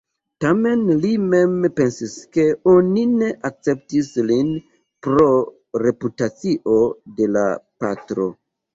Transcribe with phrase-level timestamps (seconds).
[0.43, 4.51] Tamen li mem pensis ke oni ne akceptis lin
[5.05, 5.29] pro
[5.87, 6.83] reputacio
[7.23, 7.49] de la
[7.83, 8.33] patro.